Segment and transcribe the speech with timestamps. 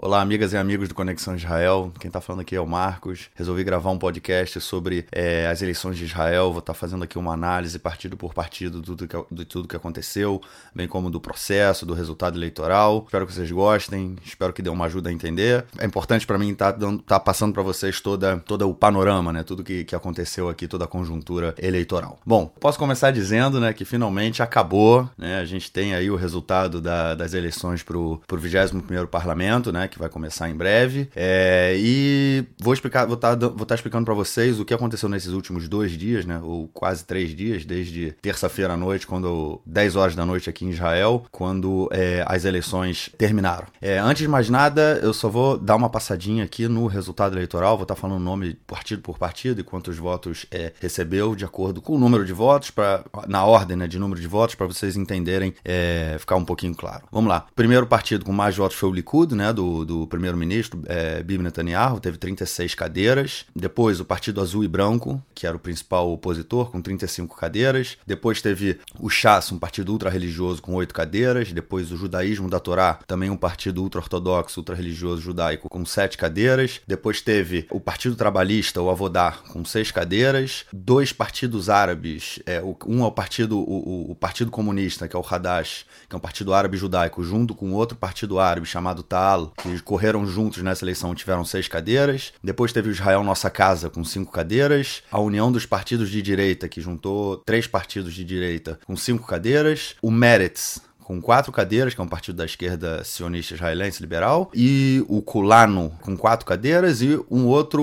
[0.00, 1.92] Olá, amigas e amigos do Conexão Israel.
[1.98, 3.28] Quem está falando aqui é o Marcos.
[3.34, 6.52] Resolvi gravar um podcast sobre é, as eleições de Israel.
[6.52, 9.66] Vou estar tá fazendo aqui uma análise partido por partido de tudo, que, de tudo
[9.66, 10.40] que aconteceu,
[10.72, 13.02] bem como do processo, do resultado eleitoral.
[13.06, 15.64] Espero que vocês gostem, espero que dê uma ajuda a entender.
[15.76, 19.42] É importante para mim estar tá, tá passando para vocês toda, todo o panorama, né?
[19.42, 22.20] Tudo que, que aconteceu aqui, toda a conjuntura eleitoral.
[22.24, 25.40] Bom, posso começar dizendo né, que finalmente acabou, né?
[25.40, 29.87] A gente tem aí o resultado da, das eleições para o 21º Parlamento, né?
[29.88, 31.08] Que vai começar em breve.
[31.14, 35.08] É, e vou explicar, vou estar tá, vou tá explicando para vocês o que aconteceu
[35.08, 36.40] nesses últimos dois dias, né?
[36.42, 40.70] Ou quase três dias, desde terça-feira à noite, quando 10 horas da noite aqui em
[40.70, 43.66] Israel, quando é, as eleições terminaram.
[43.80, 47.76] É, antes de mais nada, eu só vou dar uma passadinha aqui no resultado eleitoral.
[47.76, 51.44] Vou estar tá falando o nome partido por partido e quantos votos é, recebeu de
[51.44, 54.66] acordo com o número de votos, para na ordem né, de número de votos, para
[54.66, 57.04] vocês entenderem, é, ficar um pouquinho claro.
[57.10, 57.46] Vamos lá.
[57.54, 59.52] Primeiro partido com mais votos foi o Likud, né?
[59.52, 63.44] Do do, primeiro-ministro, é, Bibi Netanyahu, teve 36 cadeiras.
[63.54, 67.96] Depois, o Partido Azul e Branco, que era o principal opositor, com 35 cadeiras.
[68.06, 71.52] Depois teve o Shas, um partido ultra-religioso, com 8 cadeiras.
[71.52, 76.80] Depois, o Judaísmo da Torá, também um partido ultra-ortodoxo, ultra-religioso judaico, com 7 cadeiras.
[76.86, 80.64] Depois teve o Partido Trabalhista, o Avodá, com 6 cadeiras.
[80.72, 85.24] Dois partidos árabes, é, um é o Partido, o, o Partido Comunista, que é o
[85.28, 89.67] Hadash, que é um partido árabe judaico, junto com outro partido árabe chamado Ta'al, que
[89.76, 92.32] que correram juntos nessa eleição tiveram seis cadeiras.
[92.42, 95.02] Depois teve o Israel Nossa Casa com cinco cadeiras.
[95.10, 99.94] A União dos Partidos de Direita, que juntou três partidos de direita com cinco cadeiras.
[100.02, 105.02] O Meretz, com quatro cadeiras, que é um partido da esquerda sionista israelense liberal, e
[105.08, 107.82] o Kulano com quatro cadeiras, e um outro,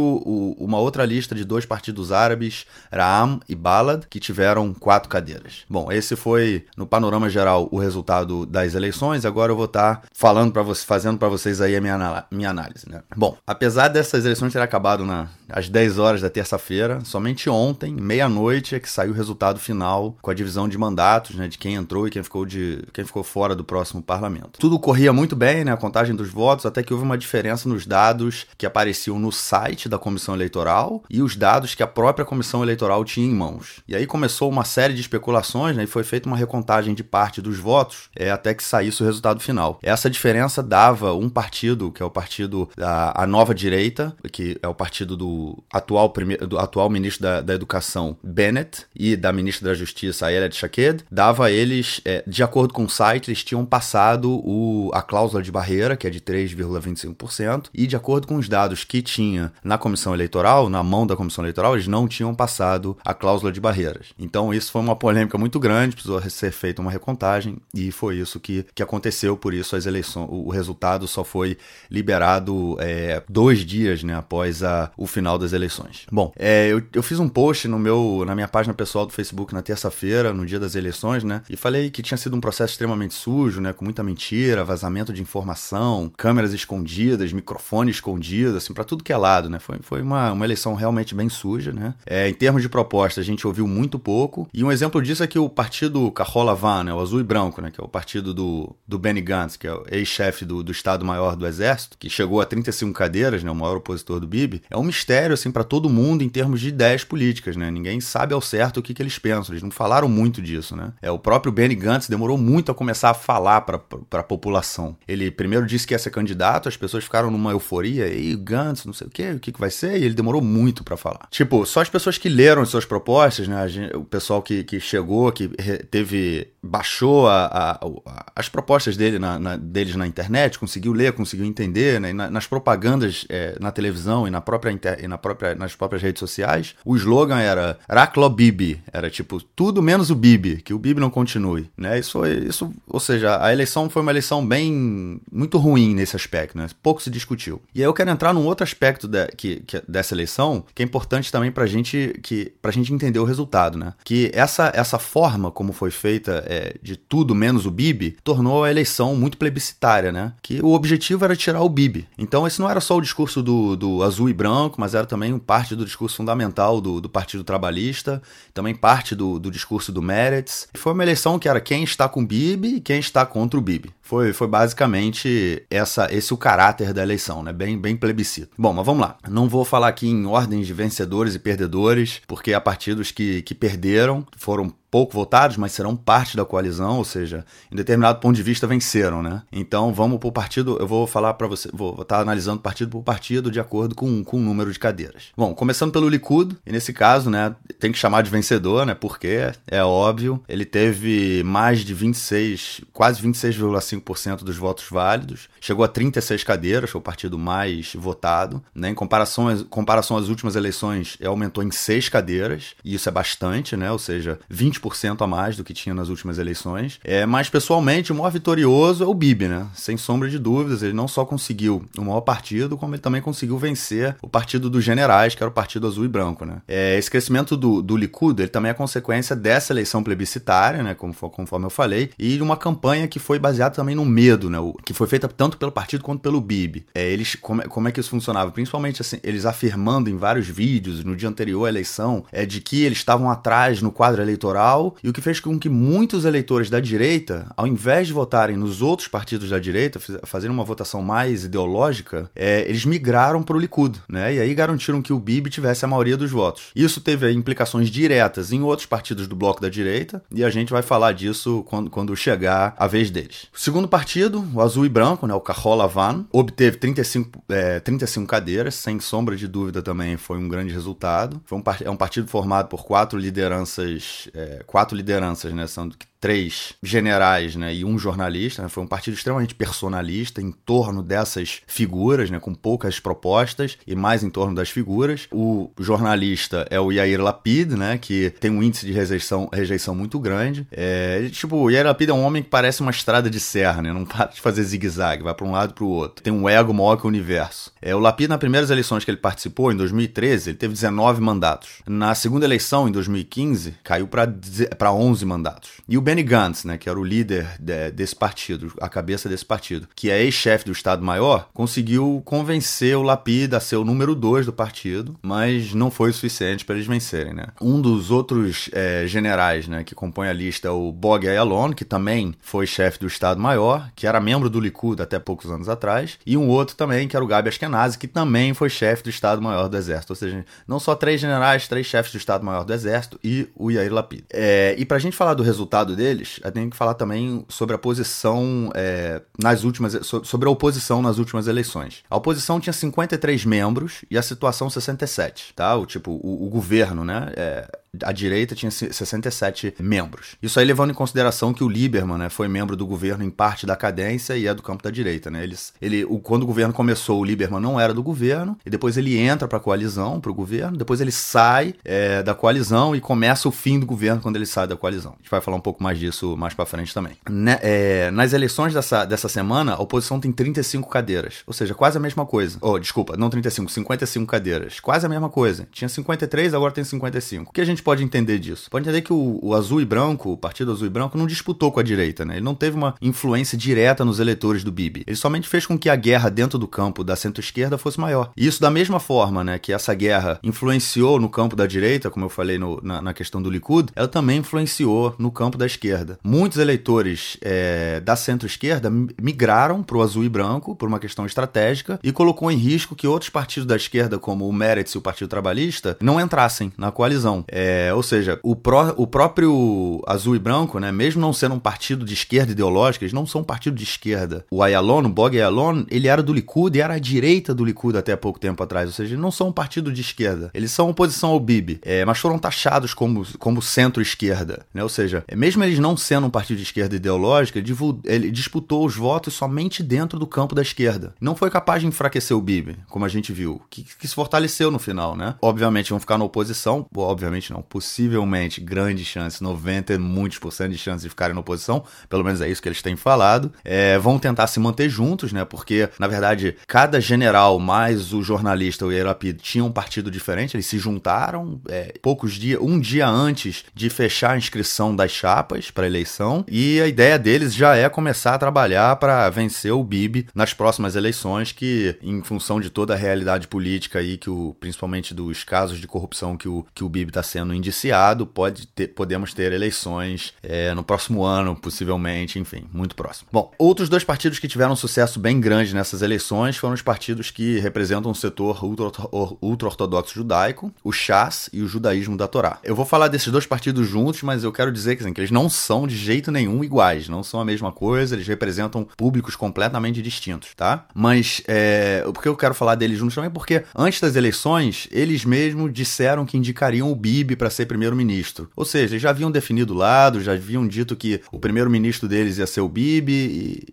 [0.59, 5.63] uma outra lista de dois partidos árabes, Ra'am e Balad, que tiveram quatro cadeiras.
[5.67, 9.25] Bom, esse foi, no panorama geral, o resultado das eleições.
[9.25, 12.51] Agora eu vou estar tá falando para você, fazendo para vocês aí a minha, minha
[12.51, 12.87] análise.
[12.87, 13.01] Né?
[13.15, 18.75] Bom, apesar dessas eleições terem acabado na, às 10 horas da terça-feira, somente ontem, meia-noite,
[18.75, 22.07] é que saiu o resultado final com a divisão de mandatos, né, de quem entrou
[22.07, 24.59] e quem ficou de quem ficou ficou fora do próximo parlamento.
[24.59, 27.85] Tudo corria muito bem, né, a contagem dos votos, até que houve uma diferença nos
[27.85, 32.61] dados que apareciam no site da comissão eleitoral e os dados que a própria comissão
[32.61, 33.81] eleitoral tinha em mãos.
[33.87, 37.41] E aí começou uma série de especulações, né, e foi feita uma recontagem de parte
[37.41, 39.79] dos votos é, até que saísse o resultado final.
[39.81, 44.67] Essa diferença dava um partido, que é o partido da a nova direita, que é
[44.67, 49.69] o partido do atual, primeiro, do atual ministro da, da Educação, Bennett, e da ministra
[49.69, 53.43] da Justiça, Ayelet Shaked, dava a eles, é, de acordo com o site, site eles
[53.43, 58.35] tinham passado o, a cláusula de barreira, que é de 3,25%, e de acordo com
[58.35, 62.33] os dados que tinha na comissão eleitoral, na mão da comissão eleitoral, eles não tinham
[62.33, 64.07] passado a cláusula de barreiras.
[64.17, 68.39] Então isso foi uma polêmica muito grande, precisou ser feita uma recontagem, e foi isso
[68.39, 71.57] que, que aconteceu, por isso as eleições, o resultado só foi
[71.91, 76.07] liberado é, dois dias né, após a, o final das eleições.
[76.11, 79.53] Bom, é, eu, eu fiz um post no meu, na minha página pessoal do Facebook
[79.53, 81.44] na terça-feira, no dia das eleições, né?
[81.49, 83.73] E falei que tinha sido um processo extremamente extremamente sujo, né?
[83.73, 89.17] Com muita mentira, vazamento de informação, câmeras escondidas, microfone escondido, assim, para tudo que é
[89.17, 89.59] lado, né?
[89.59, 91.94] Foi, foi uma, uma eleição realmente bem suja, né?
[92.06, 94.47] É, em termos de proposta, a gente ouviu muito pouco.
[94.53, 96.94] E um exemplo disso é que o partido Carola Van, né?
[96.94, 97.69] O azul e branco, né?
[97.69, 101.35] Que é o partido do, do Benny Gantz, que é o ex-chefe do, do Estado-Maior
[101.35, 103.51] do Exército, que chegou a 35 cadeiras, né?
[103.51, 104.63] O maior opositor do Bibi.
[104.69, 107.69] É um mistério, assim, para todo mundo em termos de ideias políticas, né?
[107.69, 109.53] Ninguém sabe ao certo o que, que eles pensam.
[109.53, 110.94] Eles não falaram muito disso, né?
[111.01, 113.81] É, o próprio Benny Gantz demorou muito a começar a falar para
[114.12, 114.96] a população.
[115.08, 118.94] Ele primeiro disse que ia ser candidato, as pessoas ficaram numa euforia, e Gantz, não
[118.94, 121.28] sei o quê, o que, que vai ser, e ele demorou muito para falar.
[121.30, 124.80] Tipo, só as pessoas que leram as suas propostas, né, gente, o pessoal que, que
[124.80, 125.47] chegou, que
[125.90, 127.72] teve, baixou a, a,
[128.06, 132.30] a, as propostas dele na, na, deles na internet, conseguiu ler, conseguiu entender, né, na,
[132.30, 136.19] nas propagandas é, na televisão e, na própria inter, e na própria, nas próprias redes
[136.19, 141.00] sociais, o slogan era Raklo Bibi, era tipo, tudo menos o Bibi, que o Bibi
[141.00, 145.19] não continue, né, isso, isso, ou seja, seja, a eleição foi uma eleição bem.
[145.31, 146.67] muito ruim nesse aspecto, né?
[146.83, 147.61] Pouco se discutiu.
[147.73, 150.85] E aí eu quero entrar num outro aspecto de, que, que, dessa eleição, que é
[150.85, 153.94] importante também pra gente, que, pra gente entender o resultado, né?
[154.03, 158.69] Que essa, essa forma como foi feita é, de tudo menos o Bibi tornou a
[158.69, 160.33] eleição muito plebiscitária, né?
[160.41, 162.07] Que o objetivo era tirar o Bibi.
[162.18, 165.38] Então esse não era só o discurso do, do azul e branco, mas era também
[165.39, 168.21] parte do discurso fundamental do, do Partido Trabalhista,
[168.53, 170.68] também parte do, do discurso do Meretz.
[170.73, 173.62] Foi uma eleição que era quem está com o Bibi e quem está contra o
[173.62, 173.94] Bibi.
[174.06, 177.52] Foi, foi basicamente essa, esse o caráter da eleição, né?
[177.52, 178.54] Bem, bem plebiscito.
[178.56, 179.18] Bom, mas vamos lá.
[179.28, 183.56] Não vou falar aqui em ordens de vencedores e perdedores, porque há partidos que, que
[183.56, 188.42] perderam, foram pouco votados, mas serão parte da coalizão, ou seja, em determinado ponto de
[188.42, 189.42] vista venceram, né?
[189.52, 193.04] Então vamos por partido, eu vou falar para você, vou estar tá analisando partido por
[193.04, 195.34] partido de acordo com, com o número de cadeiras.
[195.36, 198.94] Bom, começando pelo Likud, e nesse caso, né, tem que chamar de vencedor, né?
[198.94, 203.94] Porque é óbvio, ele teve mais de 26, quase 26,5%
[204.44, 208.89] dos votos válidos, chegou a 36 cadeiras, foi o partido mais votado, né?
[208.89, 213.92] Em comparação, comparação às últimas eleições, aumentou em 6 cadeiras, e isso é bastante, né?
[213.92, 217.00] Ou seja, 20 20% a mais do que tinha nas últimas eleições.
[217.03, 219.68] É, mas, pessoalmente, o maior vitorioso é o Bibi, né?
[219.74, 223.57] Sem sombra de dúvidas, ele não só conseguiu o maior partido, como ele também conseguiu
[223.57, 226.62] vencer o partido dos generais, que era o partido azul e branco, né?
[226.68, 230.94] É, esse crescimento do, do Likud, ele também é consequência dessa eleição plebiscitária, né?
[230.94, 234.59] Como, conforme eu falei, e de uma campanha que foi baseada também no medo, né?
[234.59, 236.87] O, que foi feita tanto pelo partido quanto pelo Bibi.
[236.95, 238.49] É, eles, como, é, como é que isso funcionava?
[238.49, 242.83] Principalmente, assim, eles afirmando em vários vídeos, no dia anterior à eleição, é de que
[242.83, 246.79] eles estavam atrás no quadro eleitoral e o que fez com que muitos eleitores da
[246.79, 252.29] direita, ao invés de votarem nos outros partidos da direita, fazendo uma votação mais ideológica,
[252.35, 254.33] é, eles migraram para o Likud, né?
[254.33, 256.71] E aí garantiram que o Bibi tivesse a maioria dos votos.
[256.75, 260.81] Isso teve implicações diretas em outros partidos do bloco da direita, e a gente vai
[260.81, 263.47] falar disso quando, quando chegar a vez deles.
[263.53, 268.25] O segundo partido, o azul e branco, né, o Carola Van, obteve 35, é, 35
[268.25, 271.42] cadeiras, sem sombra de dúvida também foi um grande resultado.
[271.45, 275.68] Foi um, é um partido formado por quatro lideranças é, quatro lideranças, né?
[275.68, 275.89] São
[276.25, 278.63] três generais né, e um jornalista.
[278.63, 283.95] Né, foi um partido extremamente personalista em torno dessas figuras, né, com poucas propostas e
[283.95, 285.27] mais em torno das figuras.
[285.31, 290.19] O jornalista é o Yair Lapid, né, que tem um índice de rejeição, rejeição muito
[290.19, 290.66] grande.
[290.72, 293.94] É, tipo, o Yair Lapid é um homem que parece uma estrada de serra, né,
[293.94, 296.24] não para de fazer zigue-zague, vai para um lado e para o outro.
[296.24, 297.71] Tem um ego maior que o universo.
[297.80, 301.83] É, o Lapid, nas primeiras eleições que ele participou, em 2013, ele teve 19 mandatos.
[301.86, 305.69] Na segunda eleição, em 2015, caiu para 11 mandatos.
[305.88, 309.27] E o Ben Benny Gantz, né, que era o líder de, desse partido, a cabeça
[309.27, 314.15] desse partido, que é ex-chefe do Estado-Maior, conseguiu convencer o Lapid a ser o número
[314.15, 317.33] dois do partido, mas não foi o suficiente para eles vencerem.
[317.33, 317.47] Né?
[317.59, 321.83] Um dos outros é, generais né, que compõe a lista é o Bog Ayalon, que
[321.83, 326.38] também foi chefe do Estado-Maior, que era membro do Likud até poucos anos atrás, e
[326.38, 329.75] um outro também, que era o Gabi Ashkenazi, que também foi chefe do Estado-Maior do
[329.75, 330.13] Exército.
[330.13, 333.94] Ou seja, não só três generais, três chefes do Estado-Maior do Exército e o Yair
[333.94, 334.23] Lapid.
[334.31, 337.45] É, e para a gente falar do resultado dele, deles, eu tenho que falar também
[337.50, 342.03] sobre a posição é, nas últimas, sobre a oposição nas últimas eleições.
[342.09, 345.75] A oposição tinha 53 membros e a situação 67, tá?
[345.75, 347.31] O tipo, o, o governo, né?
[347.36, 350.36] É, a direita tinha 67 membros.
[350.42, 353.65] Isso aí levando em consideração que o Lieberman né, foi membro do governo em parte
[353.65, 355.30] da cadência e é do campo da direita.
[355.30, 355.44] Né?
[355.44, 358.97] Eles, ele, o, quando o governo começou, o Lieberman não era do governo, e depois
[358.97, 363.01] ele entra para a coalizão, para o governo, depois ele sai é, da coalizão e
[363.01, 365.13] começa o fim do governo quando ele sai da coalizão.
[365.13, 367.13] A gente vai falar um pouco mais disso mais para frente também.
[367.30, 371.97] Né, é, nas eleições dessa, dessa semana, a oposição tem 35 cadeiras, ou seja, quase
[371.97, 372.57] a mesma coisa.
[372.62, 374.80] Oh, desculpa, não 35, 55 cadeiras.
[374.80, 375.68] Quase a mesma coisa.
[375.71, 377.50] Tinha 53, agora tem 55.
[377.50, 378.67] O que a gente pode entender disso?
[378.69, 381.71] Pode entender que o, o, azul e branco, o partido azul e branco, não disputou
[381.71, 382.35] com a direita, né?
[382.35, 385.03] Ele não teve uma influência direta nos eleitores do Bibi.
[385.05, 388.31] Ele somente fez com que a guerra dentro do campo da centro-esquerda fosse maior.
[388.35, 392.25] E isso da mesma forma, né, que essa guerra influenciou no campo da direita, como
[392.25, 396.17] eu falei no, na, na, questão do Likud, ela também influenciou no campo da esquerda.
[396.23, 398.89] Muitos eleitores é, da centro-esquerda
[399.21, 403.07] migraram para o azul e branco por uma questão estratégica e colocou em risco que
[403.07, 407.45] outros partidos da esquerda, como o Meretz e o Partido Trabalhista, não entrassem na coalizão.
[407.47, 411.55] É, é, ou seja, o, pró, o próprio Azul e Branco, né, mesmo não sendo
[411.55, 414.45] um partido de esquerda ideológica, eles não são um partido de esquerda.
[414.49, 417.97] O Ayalon, o Bog Ayalon, ele era do Likud e era a direita do Likud
[417.97, 418.87] até pouco tempo atrás.
[418.87, 420.49] Ou seja, eles não são um partido de esquerda.
[420.53, 424.65] Eles são oposição ao Bibi, é, mas foram taxados como, como centro-esquerda.
[424.73, 424.81] Né?
[424.81, 428.95] Ou seja, mesmo eles não sendo um partido de esquerda ideológica, ele, ele disputou os
[428.95, 431.13] votos somente dentro do campo da esquerda.
[431.19, 434.71] Não foi capaz de enfraquecer o Bibi, como a gente viu, que, que se fortaleceu
[434.71, 435.35] no final, né?
[435.41, 440.71] Obviamente vão ficar na oposição, obviamente não, possivelmente grande chance, 90 e muitos por cento
[440.71, 443.97] de chance de ficarem na oposição, pelo menos é isso que eles têm falado, é,
[443.97, 445.45] vão tentar se manter juntos, né?
[445.45, 450.66] Porque, na verdade, cada general mais o jornalista, o Yerapid, tinham um partido diferente, eles
[450.66, 455.85] se juntaram é, poucos dias, um dia antes de fechar a inscrição das chapas para
[455.85, 460.54] eleição, e a ideia deles já é começar a trabalhar para vencer o Bibi nas
[460.54, 465.44] próximas eleições, que, em função de toda a realidade política aí, que o, principalmente dos
[465.44, 469.33] casos de corrupção que o, que o Bibi está sendo sendo indiciado, pode ter, podemos
[469.33, 473.28] ter eleições é, no próximo ano, possivelmente, enfim, muito próximo.
[473.31, 477.59] Bom, outros dois partidos que tiveram sucesso bem grande nessas eleições foram os partidos que
[477.59, 482.57] representam o setor ultra-ortodoxo judaico, o Chas e o judaísmo da Torá.
[482.64, 485.31] Eu vou falar desses dois partidos juntos, mas eu quero dizer que, assim, que eles
[485.31, 490.02] não são de jeito nenhum iguais, não são a mesma coisa, eles representam públicos completamente
[490.02, 490.85] distintos, tá?
[490.94, 493.30] Mas é, por que eu quero falar deles juntos também?
[493.30, 498.49] Porque antes das eleições, eles mesmos disseram que indicariam o Bibi para ser primeiro-ministro.
[498.56, 502.47] Ou seja, já haviam definido o lado, já haviam dito que o primeiro-ministro deles ia
[502.47, 503.13] ser o Bibi,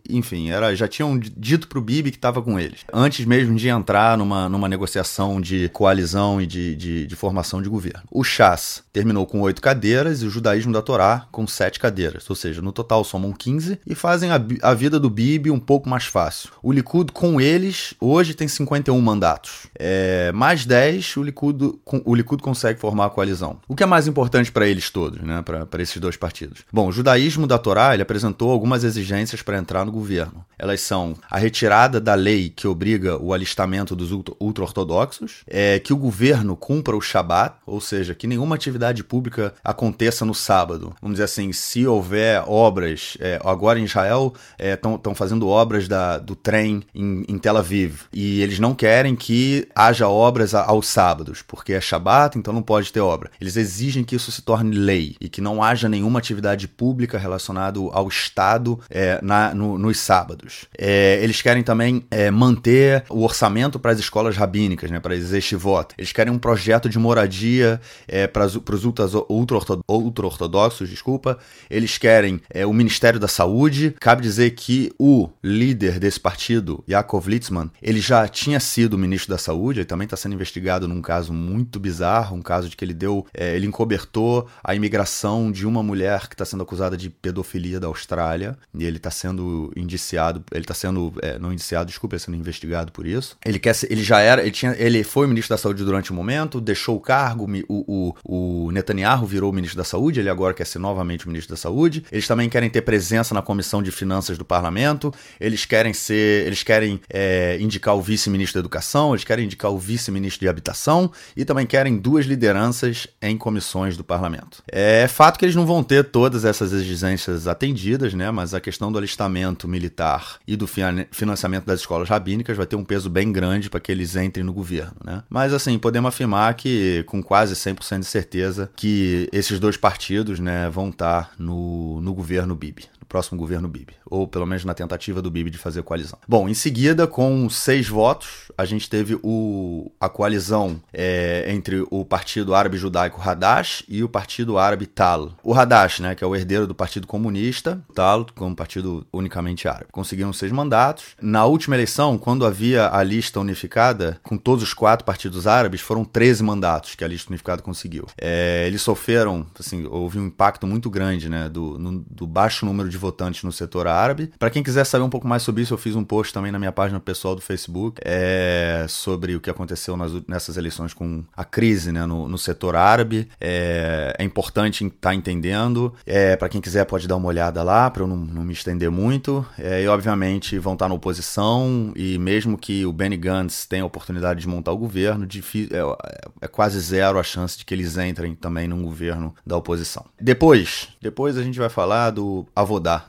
[0.09, 2.81] e, enfim, era, já tinham dito pro Bibi que estava com eles.
[2.93, 7.69] Antes mesmo de entrar numa, numa negociação de coalizão e de, de, de formação de
[7.69, 8.03] governo.
[8.11, 12.29] O Chas terminou com oito cadeiras e o judaísmo da Torá com sete cadeiras.
[12.29, 15.89] Ou seja, no total somam 15 e fazem a, a vida do Bibi um pouco
[15.89, 16.51] mais fácil.
[16.63, 19.67] O Likud com eles hoje tem 51 mandatos.
[19.79, 23.52] É, mais 10 o Likud, o Likud consegue formar a coalizão.
[23.69, 25.43] O que é mais importante para eles todos, né?
[25.43, 26.61] para esses dois partidos?
[26.73, 30.45] Bom, o judaísmo da Torá ele apresentou algumas exigências para entrar no governo.
[30.59, 35.97] Elas são a retirada da lei que obriga o alistamento dos ultra-ortodoxos, é, que o
[35.97, 40.95] governo cumpra o Shabat, ou seja, que nenhuma atividade pública aconteça no sábado.
[41.01, 46.19] Vamos dizer assim, se houver obras, é, agora em Israel estão é, fazendo obras da,
[46.19, 51.43] do trem em, em, Tel Aviv, e eles não querem que haja obras aos sábados,
[51.43, 53.31] porque é Shabat, então não pode ter obra.
[53.43, 57.81] Eles exigem que isso se torne lei e que não haja nenhuma atividade pública relacionada
[57.91, 60.67] ao Estado é, na, no, nos sábados.
[60.79, 65.33] É, eles querem também é, manter o orçamento para as escolas rabínicas, né, para as
[65.33, 65.89] yeshivot.
[65.99, 71.37] Eles querem um projeto de moradia é, para os ultra-ortodoxos, desculpa.
[71.69, 73.93] Eles querem é, o Ministério da Saúde.
[73.99, 79.39] Cabe dizer que o líder desse partido, Yaakov Litzman, ele já tinha sido ministro da
[79.39, 82.95] Saúde, ele também está sendo investigado num caso muito bizarro, um caso de que ele
[82.95, 87.81] deu, é, ele encobertou a imigração de uma mulher que está sendo acusada de pedofilia
[87.81, 92.37] da Austrália, e ele está sendo indiciado, ele está sendo, é, não indiciado, desculpa, sendo
[92.37, 93.37] investigado por isso.
[93.45, 96.17] Ele quer ser, ele já era, ele tinha, ele foi ministro da Saúde durante um
[96.17, 100.55] momento, deixou o cargo, o, o, o Netanyahu virou o ministro da Saúde, ele agora
[100.55, 102.05] quer ser novamente o ministro da Saúde.
[102.11, 106.63] Eles também querem ter presença na comissão de finanças do parlamento, eles querem ser, eles
[106.63, 111.45] querem é, indicar o vice-ministro da educação, eles querem indicar o vice-ministro de habitação e
[111.45, 114.63] também querem duas lideranças em comissões do parlamento.
[114.67, 118.31] É fato que eles não vão ter todas essas exigências atendidas, né?
[118.31, 122.85] Mas a questão do alistamento militar e do financiamento das escolas rabínicas vai ter um
[122.85, 125.23] peso bem grande para que eles entrem no governo, né?
[125.31, 130.69] Mas assim, podemos afirmar que com quase 100% de certeza que esses dois partidos, né,
[130.69, 135.31] vão estar no, no governo Bibi próximo governo Bibi, ou pelo menos na tentativa do
[135.31, 136.19] Bibi de fazer coalizão.
[136.27, 142.07] Bom, em seguida, com seis votos, a gente teve o, a coalizão é, entre o
[142.07, 145.33] Partido Árabe Judaico Hadash e o Partido Árabe Tal.
[145.45, 149.93] O Hadash, né, que é o herdeiro do Partido Comunista, Tal, como partido unicamente árabe.
[149.93, 151.09] Conseguiram seis mandatos.
[151.21, 156.03] Na última eleição, quando havia a lista unificada, com todos os quatro partidos árabes, foram
[156.03, 158.07] 13 mandatos que a lista unificada conseguiu.
[158.19, 162.89] É, eles sofreram, assim, houve um impacto muito grande, né, do, no, do baixo número
[162.89, 164.33] de votantes no setor árabe.
[164.39, 166.59] Para quem quiser saber um pouco mais sobre isso, eu fiz um post também na
[166.59, 171.45] minha página pessoal do Facebook é, sobre o que aconteceu nas, nessas eleições com a
[171.45, 173.29] crise né, no, no setor árabe.
[173.41, 175.93] É, é importante estar tá entendendo.
[176.07, 178.91] É, para quem quiser, pode dar uma olhada lá, para eu não, não, me estender
[178.91, 179.45] muito.
[179.59, 183.83] É, e, obviamente, vão estar tá na oposição, e mesmo que o Benny Gantz tenha
[183.83, 187.75] a oportunidade de montar o governo, difícil, é, é quase zero a chance de que
[187.75, 190.05] eles entrem também num governo da oposição.
[190.21, 192.47] Depois, depois a gente vai falar do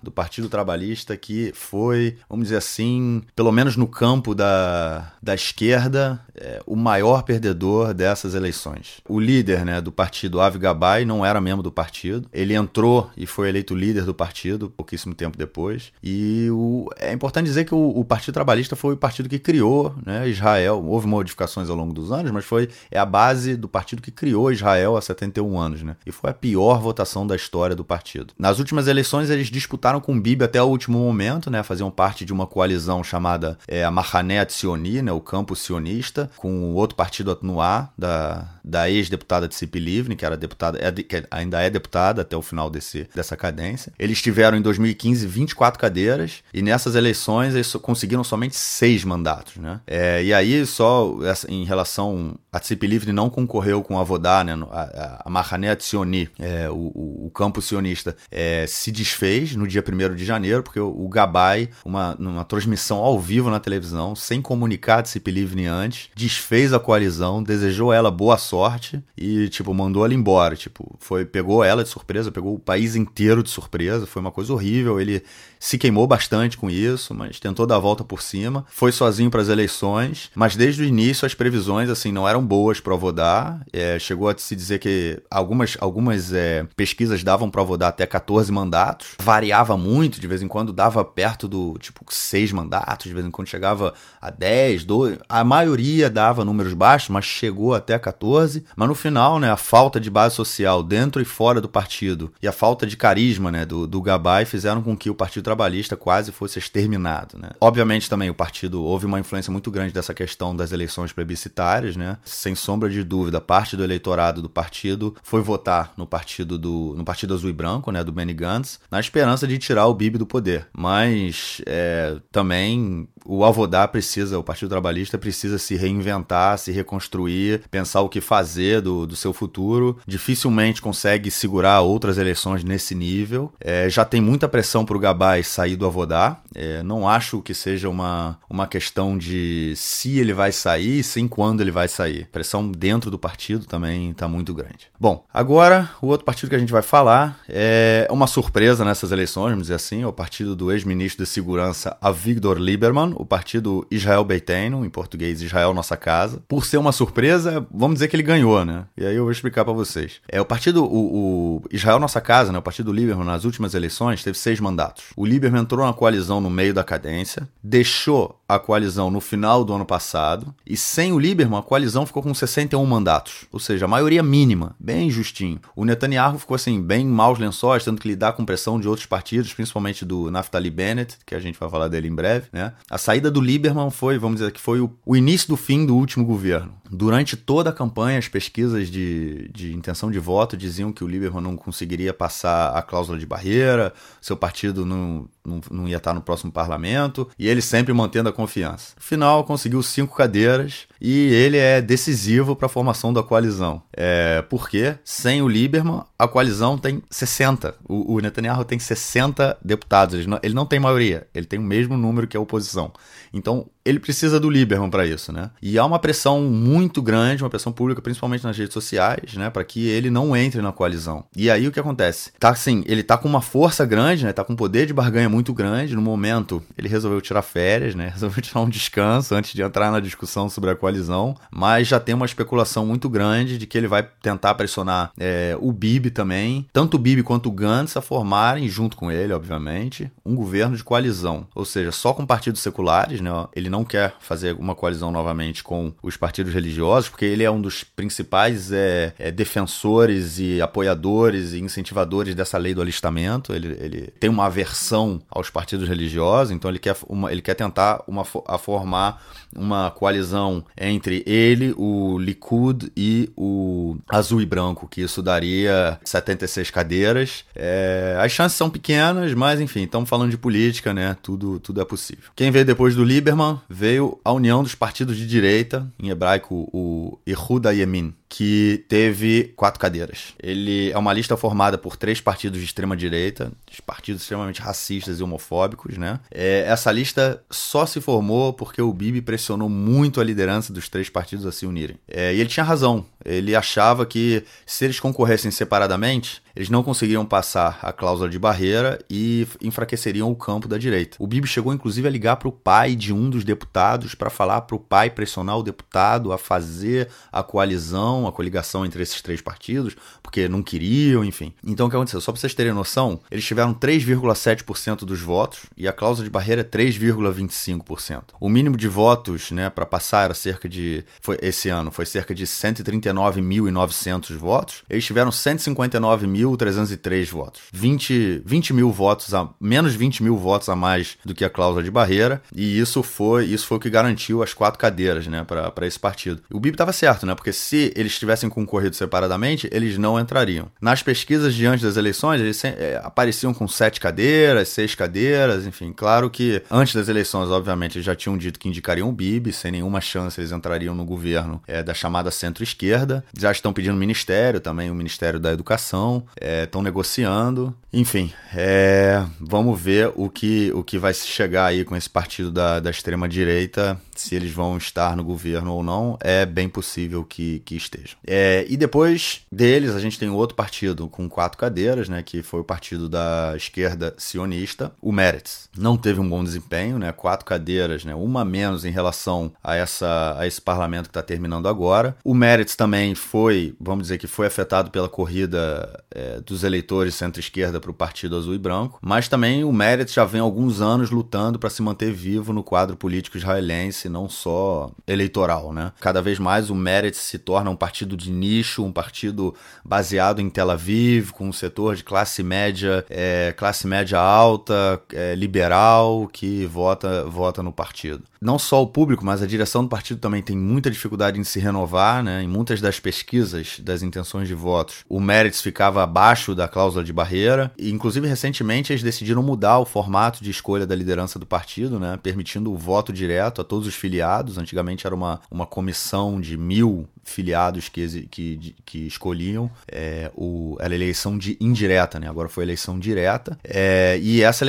[0.01, 6.19] Do Partido Trabalhista, que foi, vamos dizer assim, pelo menos no campo da, da esquerda,
[6.35, 9.01] é, o maior perdedor dessas eleições.
[9.07, 12.27] O líder né, do partido, Avi Gabay, não era membro do partido.
[12.33, 15.91] Ele entrou e foi eleito líder do partido pouquíssimo tempo depois.
[16.03, 19.95] E o, é importante dizer que o, o Partido Trabalhista foi o partido que criou
[20.05, 20.83] né, Israel.
[20.85, 24.51] Houve modificações ao longo dos anos, mas foi é a base do partido que criou
[24.51, 25.83] Israel há 71 anos.
[25.83, 28.33] Né, e foi a pior votação da história do partido.
[28.37, 31.63] Nas últimas eleições, eles disputaram com o Bibi até o último momento, né?
[31.63, 35.11] Faziam parte de uma coalizão chamada é, a Mahané Tsioni, né?
[35.11, 40.79] O campo sionista, com outro partido Atnuá, da, da ex-deputada Tsipi Livni, que era deputada,
[40.81, 43.91] é, que ainda é deputada até o final desse, dessa cadência.
[43.99, 49.81] Eles tiveram em 2015 24 cadeiras e nessas eleições eles conseguiram somente seis mandatos, né?
[49.85, 51.15] É, e aí só
[51.47, 54.53] em relação a Tsipi Livni não concorreu com a Vodá, né?
[54.71, 59.83] A, a Mahané Tsioni, é, o, o, o campo sionista, é, se desfez no dia
[59.87, 65.01] 1 de janeiro, porque o, Gabay, uma, uma transmissão ao vivo na televisão, sem comunicar
[65.01, 70.55] Tsip Livni antes, desfez a coalizão, desejou ela boa sorte e, tipo, mandou ela embora.
[70.55, 74.53] Tipo, foi, pegou ela de surpresa, pegou o país inteiro de surpresa, foi uma coisa
[74.53, 74.99] horrível.
[74.99, 75.23] Ele
[75.59, 78.65] se queimou bastante com isso, mas tentou dar a volta por cima.
[78.69, 82.81] Foi sozinho para as eleições, mas desde o início as previsões assim não eram boas
[82.81, 83.61] para o Avodá.
[83.71, 88.05] É, chegou a se dizer que algumas, algumas é, pesquisas davam para o Avodá até
[88.05, 89.07] 14 mandatos.
[89.53, 93.29] Variava muito, de vez em quando dava perto do tipo seis mandatos, de vez em
[93.29, 95.19] quando chegava a 10, 12.
[95.29, 98.65] A maioria dava números baixos, mas chegou até 14.
[98.75, 102.47] Mas no final, né, a falta de base social dentro e fora do partido e
[102.47, 106.31] a falta de carisma né, do, do Gabay fizeram com que o Partido Trabalhista quase
[106.31, 107.37] fosse exterminado.
[107.37, 107.49] Né?
[107.61, 112.17] Obviamente também o partido houve uma influência muito grande dessa questão das eleições plebiscitárias, né?
[112.25, 117.05] Sem sombra de dúvida, parte do eleitorado do partido foi votar no partido do no
[117.05, 120.25] partido azul e branco, né, do Benny Gantz, na esperança de tirar o Bibi do
[120.25, 120.67] poder.
[120.75, 128.01] Mas é, também o Avodá precisa, o Partido Trabalhista precisa se reinventar, se reconstruir, pensar
[128.01, 129.97] o que fazer do, do seu futuro.
[130.05, 133.51] Dificilmente consegue segurar outras eleições nesse nível.
[133.59, 136.37] É, já tem muita pressão para o Gabay sair do Avodá.
[136.55, 141.61] É, não acho que seja uma, uma questão de se ele vai sair, sim quando
[141.61, 142.23] ele vai sair.
[142.23, 144.87] A pressão dentro do partido também está muito grande.
[144.99, 149.51] Bom, agora o outro partido que a gente vai falar é uma surpresa nessas eleições,
[149.51, 154.23] vamos dizer assim, é o partido do ex-ministro de Segurança Avigdor Lieberman, o partido Israel
[154.23, 156.41] Beiteno, em português Israel Nossa Casa.
[156.47, 158.85] Por ser uma surpresa, vamos dizer que ele ganhou, né?
[158.97, 160.21] E aí eu vou explicar para vocês.
[160.27, 162.59] É o partido, o, o, Israel Nossa Casa, né?
[162.59, 165.05] O partido Lieberman, nas últimas eleições, teve seis mandatos.
[165.15, 169.73] O Lieberman entrou na coalizão no meio da cadência, deixou a coalizão no final do
[169.73, 173.87] ano passado, e sem o Lieberman, a coalizão ficou com 61 mandatos, ou seja, a
[173.87, 175.59] maioria mínima, bem justinho.
[175.75, 179.53] O Netanyahu ficou assim, bem maus lençóis, tendo que lidar com pressão de outros partidos,
[179.53, 182.73] principalmente do Naftali Bennett, que a gente vai falar dele em breve, né?
[182.89, 185.93] A saída do Lieberman foi, vamos dizer que foi o, o início do fim do
[185.93, 186.73] último governo.
[186.89, 191.41] Durante toda a campanha, as pesquisas de, de intenção de voto diziam que o Lieberman
[191.41, 196.21] não conseguiria passar a cláusula de barreira, seu partido não, não, não ia estar no
[196.21, 198.93] próximo parlamento, e ele sempre mantendo a confiança.
[198.95, 203.81] No final, conseguiu cinco cadeiras e ele é decisivo para a formação da coalizão.
[203.95, 207.75] É, porque, sem o Lieberman, a coalizão tem 60.
[207.87, 210.15] O, o Netanyahu tem 60 deputados.
[210.15, 212.91] Ele não, ele não tem maioria, ele tem o mesmo número que a oposição.
[213.33, 215.49] Então, ele precisa do Lieberman para isso, né?
[215.61, 219.63] E há uma pressão muito grande, uma pressão pública, principalmente nas redes sociais, né, para
[219.63, 221.25] que ele não entre na coalizão.
[221.35, 222.31] E aí o que acontece?
[222.39, 224.33] Tá assim, ele tá com uma força grande, né?
[224.33, 225.95] Tá com um poder de barganha muito grande.
[225.95, 228.09] No momento, ele resolveu tirar férias, né?
[228.13, 232.15] Resolveu tirar um descanso antes de entrar na discussão sobre a coalizão, mas já tem
[232.15, 236.95] uma especulação muito grande de que ele vai tentar pressionar é, o Bibi também, tanto
[236.95, 241.47] o Bibi quanto o Gantz a formarem junto com ele, obviamente, um governo de coalizão,
[241.53, 243.31] ou seja, só com partidos seculares, né?
[243.55, 247.59] Ele não quer fazer uma coalizão novamente com os partidos religiosos, porque ele é um
[247.59, 253.51] dos principais é, é, defensores e apoiadores e incentivadores dessa lei do alistamento.
[253.51, 258.03] Ele, ele tem uma aversão aos partidos religiosos, então ele quer, uma, ele quer tentar
[258.07, 259.19] uma, a formar
[259.55, 266.69] uma coalizão entre ele, o Likud e o Azul e Branco, que isso daria 76
[266.69, 267.45] cadeiras.
[267.55, 271.15] É, as chances são pequenas, mas enfim, estamos falando de política, né?
[271.21, 272.25] Tudo, tudo é possível.
[272.35, 277.19] Quem veio depois do Lieberman veio a união dos partidos de direita, em hebraico o
[277.27, 280.33] Yehuda Yemin, que teve quatro cadeiras.
[280.41, 283.51] Ele é uma lista formada por três partidos de extrema direita,
[283.85, 286.19] partidos extremamente racistas e homofóbicos, né?
[286.31, 291.09] É, essa lista só se formou porque o Bibi pressionou muito a liderança dos três
[291.09, 291.95] partidos a se unirem.
[292.07, 293.05] É, e ele tinha razão.
[293.23, 298.99] Ele achava que se eles concorressem separadamente, eles não conseguiriam passar a cláusula de barreira
[299.09, 301.17] e enfraqueceriam o campo da direita.
[301.19, 304.61] O Bibi chegou inclusive a ligar para o pai de um dos deputados para falar
[304.61, 309.41] para o pai pressionar o deputado a fazer a coalizão, a coligação entre esses três
[309.41, 311.53] partidos, porque não queriam, enfim.
[311.65, 312.21] Então o que aconteceu?
[312.21, 316.61] Só para vocês terem noção, eles tiveram 3,7% dos votos e a cláusula de barreira
[316.61, 318.23] é 3,25%.
[318.39, 322.33] O mínimo de votos, né, para passar era cerca de foi esse ano foi cerca
[322.33, 324.83] de 139.900 votos.
[324.89, 327.61] Eles tiveram 159 mil 1.303 votos.
[327.71, 331.83] 20, 20 mil votos, a, menos 20 mil votos a mais do que a cláusula
[331.83, 332.41] de barreira.
[332.55, 336.41] E isso foi, isso foi o que garantiu as quatro cadeiras né, para esse partido.
[336.51, 337.35] O Bibi estava certo, né?
[337.35, 340.71] Porque se eles tivessem concorrido separadamente, eles não entrariam.
[340.81, 345.93] Nas pesquisas diante das eleições, eles é, apareciam com sete cadeiras, seis cadeiras, enfim.
[345.93, 349.71] Claro que antes das eleições, obviamente, eles já tinham dito que indicariam o Bibi, sem
[349.71, 353.23] nenhuma chance eles entrariam no governo é, da chamada centro-esquerda.
[353.37, 357.75] Já estão pedindo ministério também, o Ministério da Educação estão é, negociando.
[357.91, 362.79] Enfim, é, vamos ver o que, o que vai chegar aí com esse partido da,
[362.79, 367.75] da extrema-direita se eles vão estar no governo ou não, é bem possível que, que
[367.75, 368.17] estejam.
[368.25, 372.61] É, e depois deles, a gente tem outro partido com quatro cadeiras, né, que foi
[372.61, 375.69] o partido da esquerda sionista, o Meretz.
[375.77, 380.35] Não teve um bom desempenho, né, quatro cadeiras, né, uma menos em relação a, essa,
[380.37, 382.15] a esse parlamento que está terminando agora.
[382.23, 387.79] O Meretz também foi, vamos dizer que foi afetado pela corrida é, dos eleitores centro-esquerda
[387.79, 391.59] para o Partido Azul e Branco, mas também o Meretz já vem alguns anos lutando
[391.59, 395.91] para se manter vivo no quadro político israelense, não só eleitoral, né?
[395.99, 400.49] Cada vez mais o Meretz se torna um partido de nicho, um partido baseado em
[400.49, 406.65] Tel Aviv, com um setor de classe média, é, classe média alta, é, liberal, que
[406.67, 408.23] vota, vota no partido.
[408.43, 411.59] Não só o público, mas a direção do partido também tem muita dificuldade em se
[411.59, 412.43] renovar, né?
[412.43, 417.13] Em muitas das pesquisas das intenções de votos, o Meretz ficava abaixo da cláusula de
[417.13, 421.97] barreira, e inclusive recentemente eles decidiram mudar o formato de escolha da liderança do partido,
[421.97, 422.19] né?
[422.21, 424.57] Permitindo o voto direto a todos os filiados.
[424.57, 430.85] Antigamente era uma, uma comissão de mil filiados que, que, que escolhiam é, o, a
[430.85, 432.29] eleição de indireta, né?
[432.29, 433.57] Agora foi eleição direta.
[433.63, 434.65] É, e essa,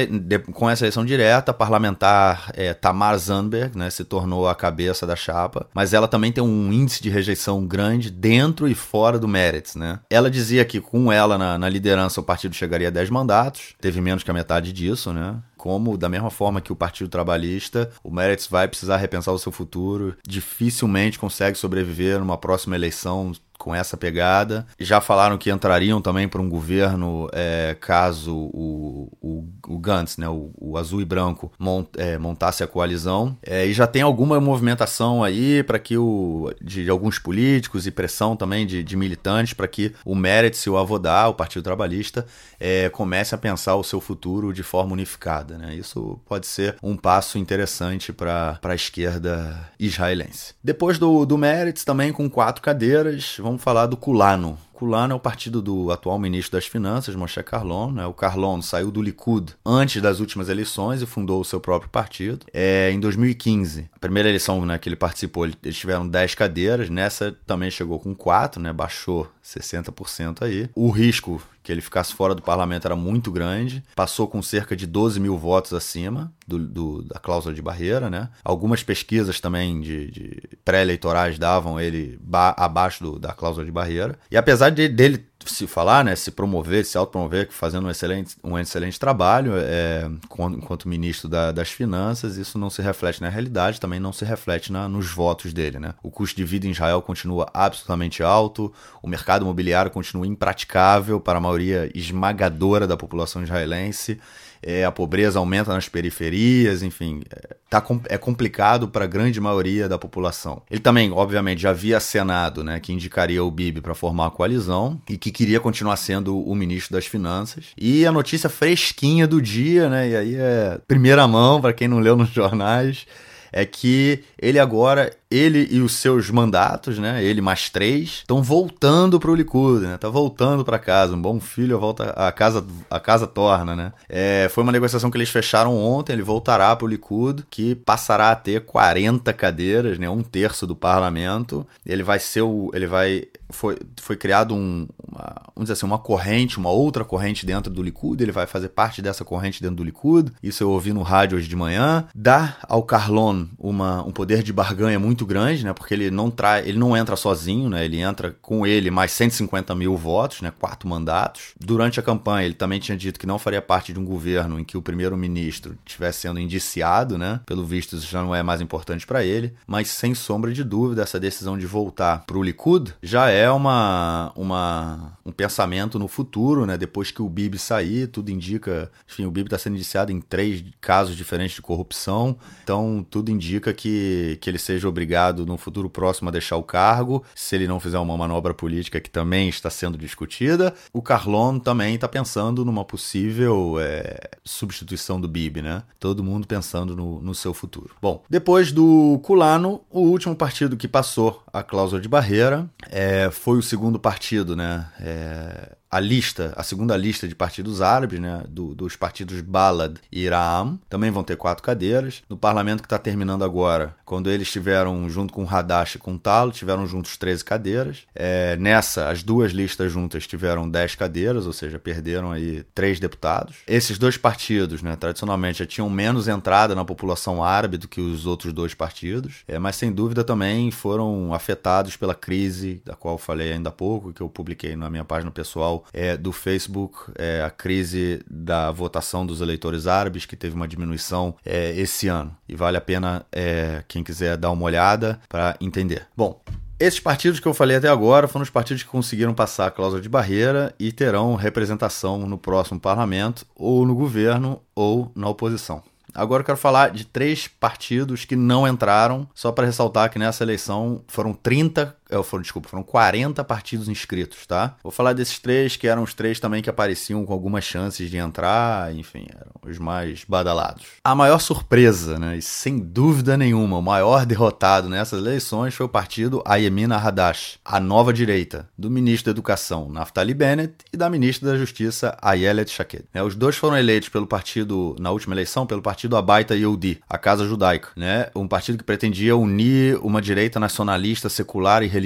[0.53, 5.17] com essa eleição direta, a parlamentar é, Tamar Zandberg né, se tornou a cabeça da
[5.17, 9.75] chapa, mas ela também tem um índice de rejeição grande dentro e fora do Meretz,
[9.75, 10.01] né?
[10.09, 14.01] Ela dizia que com ela na, na liderança o partido chegaria a 10 mandatos, teve
[14.01, 15.37] menos que a metade disso, né?
[15.65, 19.51] Como, da mesma forma que o Partido Trabalhista, o Meretz vai precisar repensar o seu
[19.51, 24.67] futuro, dificilmente consegue sobreviver numa próxima eleição com essa pegada.
[24.79, 30.29] Já falaram que entrariam também para um governo é, caso o, o, o Gantz, né,
[30.29, 33.37] o, o azul e branco, mont, é, montasse a coalizão.
[33.43, 37.91] É, e já tem alguma movimentação aí para que o de, de, alguns políticos e
[37.91, 42.27] pressão também de, de militantes para que o Meretz e o Avodá, o Partido Trabalhista,
[42.59, 45.57] é, comece a pensar o seu futuro de forma unificada.
[45.57, 45.75] Né?
[45.75, 50.55] Isso pode ser um passo interessante para a esquerda israelense.
[50.63, 54.57] Depois do, do Meretz, também com quatro cadeiras, vamos falar do Culano.
[54.75, 57.93] Culano é o partido do atual ministro das Finanças, Moshe Carlon.
[57.93, 58.07] Né?
[58.07, 62.45] O Carlon saiu do Likud antes das últimas eleições e fundou o seu próprio partido.
[62.53, 66.91] É, em 2015, a primeira eleição né, que ele participou, eles tiveram 10 cadeiras.
[66.91, 68.73] Nessa também chegou com 4, né?
[68.73, 70.69] baixou 60% aí.
[70.75, 73.83] O risco que ele ficasse fora do parlamento era muito grande.
[73.97, 78.29] Passou com cerca de 12 mil votos acima do, do da cláusula de barreira, né?
[78.45, 84.19] Algumas pesquisas também de, de pré-eleitorais davam ele abaixo do, da cláusula de barreira.
[84.31, 88.59] E apesar de, dele se falar, né, se promover, se autopromover, fazendo um excelente, um
[88.59, 90.09] excelente trabalho é,
[90.53, 94.73] enquanto ministro da, das Finanças, isso não se reflete na realidade, também não se reflete
[94.73, 95.79] na, nos votos dele.
[95.79, 95.95] Né?
[96.03, 98.73] O custo de vida em Israel continua absolutamente alto,
[99.03, 104.21] o mercado imobiliário continua impraticável para a maioria esmagadora da população israelense
[104.65, 109.89] é, a pobreza aumenta nas periferias, enfim, é, tá, é complicado para a grande maioria
[109.89, 110.63] da população.
[110.71, 115.01] Ele também, obviamente, já havia acenado né, que indicaria o Bibi para formar a coalizão
[115.09, 117.67] e que queria continuar sendo o ministro das Finanças.
[117.77, 121.99] E a notícia fresquinha do dia, né, e aí é primeira mão para quem não
[121.99, 123.07] leu nos jornais,
[123.53, 127.23] é que ele agora ele e os seus mandatos, né?
[127.23, 129.99] Ele mais três, estão voltando para o Likud, né?
[129.99, 131.15] Tá voltando para casa.
[131.15, 133.93] Um bom filho volta a casa a casa torna, né?
[134.09, 136.13] É, foi uma negociação que eles fecharam ontem.
[136.13, 140.09] Ele voltará para o Likud, que passará a ter 40 cadeiras, né?
[140.09, 141.67] Um terço do parlamento.
[141.85, 145.99] Ele vai ser o, ele vai foi, foi criado um, uma, vamos dizer assim, uma
[145.99, 149.85] corrente, uma outra corrente dentro do Likud, ele vai fazer parte dessa corrente dentro do
[149.85, 154.43] Likud, isso eu ouvi no rádio hoje de manhã, dá ao Carlon uma, um poder
[154.43, 158.01] de barganha muito grande, né, porque ele não, trai, ele não entra sozinho, né, ele
[158.01, 161.55] entra com ele mais 150 mil votos, né, quatro mandatos.
[161.59, 164.65] Durante a campanha ele também tinha dito que não faria parte de um governo em
[164.65, 169.07] que o primeiro-ministro estivesse sendo indiciado, né, pelo visto isso já não é mais importante
[169.07, 173.29] para ele, mas sem sombra de dúvida essa decisão de voltar para o Likud já
[173.31, 176.77] é uma, uma, um pensamento no futuro, né?
[176.77, 178.91] Depois que o Bibi sair, tudo indica.
[179.09, 182.37] Enfim, o Bibi está sendo indiciado em três casos diferentes de corrupção.
[182.63, 185.14] Então, tudo indica que, que ele seja obrigado
[185.47, 189.11] no futuro próximo a deixar o cargo, se ele não fizer uma manobra política que
[189.11, 190.75] também está sendo discutida.
[190.93, 195.83] O Carlon também está pensando numa possível é, substituição do Bibi, né?
[195.99, 197.95] Todo mundo pensando no, no seu futuro.
[198.01, 203.59] Bom, depois do Culano, o último partido que passou a cláusula de barreira é, foi
[203.59, 204.87] o segundo partido, né?
[205.01, 210.23] É, a lista, a segunda lista de partidos árabes, né, do, dos partidos Balad e
[210.25, 212.21] Iraam, também vão ter quatro cadeiras.
[212.29, 216.51] No parlamento que está terminando agora, quando eles tiveram junto com Hadash e com Talo,
[216.51, 217.99] tiveram juntos 13 cadeiras.
[218.13, 223.59] É, nessa, as duas listas juntas tiveram 10 cadeiras, ou seja, perderam aí três deputados.
[223.65, 228.27] Esses dois partidos, né, tradicionalmente já tinham menos entrada na população árabe do que os
[228.27, 233.53] outros dois partidos, é, mas sem dúvida também foram afetados pela crise, da qual falei
[233.53, 237.51] ainda há pouco, que eu publiquei na minha página pessoal é, do Facebook, é, a
[237.51, 242.37] crise da votação dos eleitores árabes, que teve uma diminuição é, esse ano.
[242.49, 246.07] E vale a pena é, quem quiser dar uma olhada para entender.
[246.17, 246.41] Bom,
[246.79, 250.03] esses partidos que eu falei até agora foram os partidos que conseguiram passar a cláusula
[250.03, 255.83] de barreira e terão representação no próximo parlamento, ou no governo, ou na oposição.
[256.15, 260.45] Agora eu quero falar de três partidos que não entraram, só para ressaltar que nessa
[260.45, 264.77] eleição foram 30 é, foram, desculpa, foram 40 partidos inscritos, tá?
[264.83, 268.17] Vou falar desses três, que eram os três também que apareciam com algumas chances de
[268.17, 270.85] entrar, enfim, eram os mais badalados.
[271.03, 275.89] A maior surpresa, né, e sem dúvida nenhuma, o maior derrotado nessas eleições foi o
[275.89, 281.51] partido Ayemina Hadash, a nova direita, do ministro da Educação, Naftali Bennett, e da ministra
[281.51, 283.05] da Justiça, Ayelet Shaked.
[283.13, 287.19] É, os dois foram eleitos pelo partido, na última eleição, pelo partido Abaita Yehudi, a
[287.19, 292.04] Casa Judaica, né, um partido que pretendia unir uma direita nacionalista, secular e religiosa,